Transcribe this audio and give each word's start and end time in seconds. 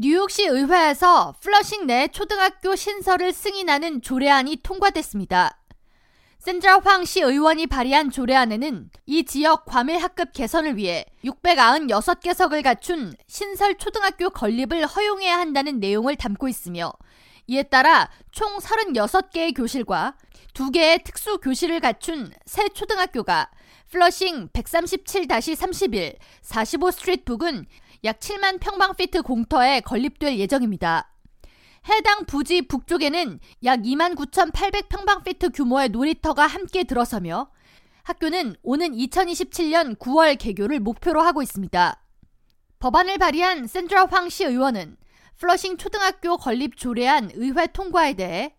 뉴욕시 0.00 0.46
의회에서 0.46 1.34
플러싱 1.40 1.88
내 1.88 2.06
초등학교 2.06 2.76
신설을 2.76 3.32
승인하는 3.32 4.00
조례안이 4.00 4.60
통과됐습니다. 4.62 5.58
샌드라 6.38 6.78
황 6.84 7.20
시의원이 7.20 7.66
발의한 7.66 8.12
조례안에는 8.12 8.90
이 9.06 9.24
지역 9.24 9.64
과밀 9.64 9.98
학급 9.98 10.32
개선을 10.32 10.76
위해 10.76 11.04
696개석을 11.24 12.62
갖춘 12.62 13.12
신설 13.26 13.74
초등학교 13.74 14.30
건립을 14.30 14.86
허용해야 14.86 15.36
한다는 15.36 15.80
내용을 15.80 16.14
담고 16.14 16.46
있으며 16.46 16.92
이에 17.48 17.64
따라 17.64 18.08
총 18.30 18.58
36개의 18.58 19.52
교실과 19.56 20.16
2개의 20.54 21.02
특수 21.02 21.38
교실을 21.38 21.80
갖춘 21.80 22.30
새 22.46 22.68
초등학교가 22.68 23.50
플러싱 23.90 24.48
137-31 24.50 26.16
45 26.42 26.90
스트리트 26.92 27.24
부근 27.24 27.66
약 28.04 28.20
7만 28.20 28.60
평방피트 28.60 29.22
공터에 29.22 29.80
건립될 29.80 30.38
예정입니다. 30.38 31.10
해당 31.88 32.26
부지 32.26 32.62
북쪽에는 32.62 33.40
약 33.64 33.80
2만 33.80 34.14
9,800 34.16 34.88
평방피트 34.88 35.50
규모의 35.50 35.88
놀이터가 35.88 36.46
함께 36.46 36.84
들어서며 36.84 37.50
학교는 38.04 38.56
오는 38.62 38.92
2027년 38.92 39.98
9월 39.98 40.38
개교를 40.38 40.80
목표로 40.80 41.20
하고 41.20 41.42
있습니다. 41.42 42.00
법안을 42.78 43.18
발의한 43.18 43.66
샌드라 43.66 44.06
황 44.06 44.44
시의원은 44.44 44.96
플러싱 45.36 45.76
초등학교 45.76 46.36
건립 46.36 46.76
조례안 46.76 47.30
의회 47.34 47.66
통과에 47.66 48.14
대해 48.14 48.54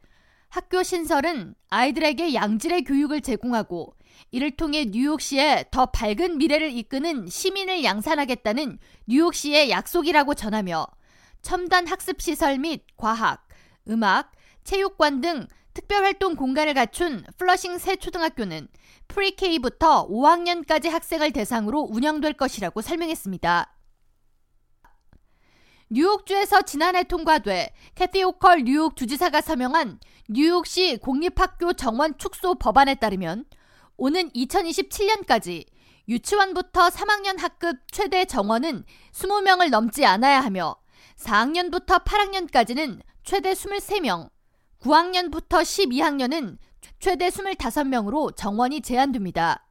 학교 0.49 0.81
신설은 0.81 1.53
아이들에게 1.69 2.33
양질의 2.33 2.83
교육을 2.83 3.21
제공하고 3.21 3.93
이를 4.31 4.49
통해 4.51 4.85
뉴욕시에 4.85 5.65
더 5.69 5.85
밝은 5.85 6.39
미래를 6.39 6.71
이끄는 6.71 7.27
시민을 7.29 7.83
양산하겠다는 7.83 8.79
뉴욕시의 9.07 9.69
약속이라고 9.69 10.33
전하며 10.33 10.87
첨단 11.43 11.87
학습 11.87 12.19
시설 12.19 12.57
및 12.57 12.83
과학, 12.97 13.47
음악, 13.87 14.31
체육관 14.63 15.21
등 15.21 15.47
특별활동 15.75 16.35
공간을 16.35 16.73
갖춘 16.73 17.23
플러싱 17.37 17.77
새 17.77 17.95
초등학교는 17.95 18.67
Pre-K부터 19.07 20.07
5학년까지 20.09 20.89
학생을 20.89 21.31
대상으로 21.31 21.81
운영될 21.89 22.33
것이라고 22.33 22.81
설명했습니다. 22.81 23.78
뉴욕주에서 25.91 26.61
지난해 26.61 27.03
통과돼 27.03 27.73
캐티 27.95 28.23
호컬 28.23 28.63
뉴욕 28.63 28.95
주지사가 28.95 29.41
서명한 29.41 29.99
뉴욕시 30.29 30.97
공립학교 30.97 31.73
정원 31.73 32.15
축소 32.19 32.53
법안에 32.53 32.95
따르면 32.95 33.45
오는 33.97 34.29
2027년까지 34.29 35.65
유치원부터 36.07 36.89
3학년 36.89 37.39
학급 37.39 37.77
최대 37.91 38.25
정원은 38.25 38.83
20명을 39.13 39.71
넘지 39.71 40.05
않아야 40.05 40.41
하며 40.41 40.75
4학년부터 41.17 42.03
8학년까지는 42.05 43.01
최대 43.23 43.53
23명, 43.53 44.29
9학년부터 44.81 45.63
12학년은 45.63 46.59
최대 46.99 47.29
25명으로 47.29 48.35
정원이 48.35 48.81
제한됩니다. 48.81 49.68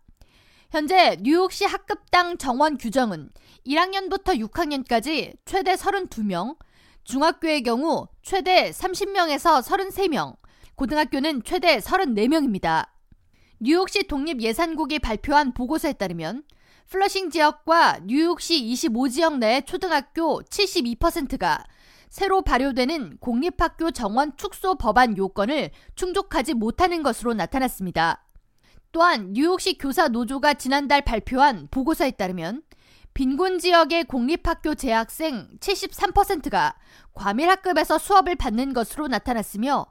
현재 0.70 1.16
뉴욕시 1.22 1.64
학급당 1.64 2.36
정원 2.36 2.76
규정은 2.76 3.30
1학년부터 3.66 4.38
6학년까지 4.38 5.34
최대 5.46 5.74
32명, 5.74 6.58
중학교의 7.04 7.62
경우 7.62 8.06
최대 8.20 8.70
30명에서 8.70 9.62
33명, 9.62 10.36
고등학교는 10.74 11.42
최대 11.44 11.78
34명입니다. 11.78 12.86
뉴욕시 13.60 14.06
독립예산국이 14.06 14.98
발표한 14.98 15.54
보고서에 15.54 15.94
따르면 15.94 16.42
플러싱 16.90 17.30
지역과 17.30 18.00
뉴욕시 18.04 18.62
25지역 18.62 19.38
내 19.38 19.62
초등학교 19.62 20.42
72%가 20.42 21.64
새로 22.10 22.42
발효되는 22.42 23.16
공립학교 23.20 23.90
정원 23.92 24.36
축소 24.36 24.74
법안 24.74 25.16
요건을 25.16 25.70
충족하지 25.94 26.52
못하는 26.52 27.02
것으로 27.02 27.32
나타났습니다. 27.32 28.27
또한 28.92 29.32
뉴욕시 29.32 29.76
교사 29.78 30.08
노조가 30.08 30.54
지난달 30.54 31.02
발표한 31.02 31.68
보고서에 31.70 32.12
따르면 32.12 32.62
빈곤 33.14 33.58
지역의 33.58 34.04
공립학교 34.04 34.74
재학생 34.74 35.48
73%가 35.60 36.76
과밀 37.12 37.48
학급에서 37.48 37.98
수업을 37.98 38.36
받는 38.36 38.72
것으로 38.72 39.08
나타났으며 39.08 39.86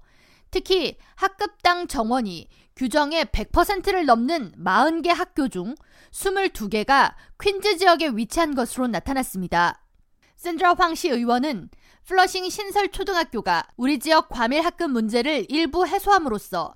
특히 0.50 0.98
학급당 1.16 1.88
정원이 1.88 2.48
규정의 2.76 3.26
100%를 3.26 4.06
넘는 4.06 4.54
40개 4.58 5.10
학교 5.10 5.50
중 5.50 5.76
22개가 6.12 7.16
퀸즈 7.42 7.78
지역에 7.78 8.10
위치한 8.10 8.56
것으로 8.56 8.88
나타났습니다. 8.88 9.84
샌드라 10.38 10.76
황 10.76 11.10
시의원은 11.10 11.70
플러싱 12.06 12.50
신설 12.50 12.90
초등학교가 12.90 13.68
우리 13.76 14.00
지역 14.00 14.30
과밀 14.30 14.64
학급 14.64 14.92
문제를 14.92 15.48
일부 15.50 15.86
해소함으로써 15.86 16.76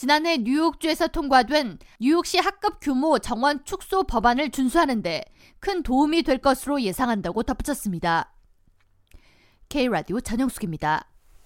지난해 0.00 0.38
뉴욕주에서 0.38 1.08
통과된 1.08 1.78
뉴욕시 2.00 2.38
학급 2.38 2.78
규모 2.80 3.18
정원 3.18 3.62
축소 3.66 4.02
법안을 4.04 4.48
준수하는데 4.50 5.22
큰 5.58 5.82
도움이 5.82 6.22
될 6.22 6.38
것으로 6.38 6.80
예상한다고 6.80 7.42
덧붙였습니다. 7.42 8.32
K라디오 9.68 10.22
전영숙입니다. 10.22 11.09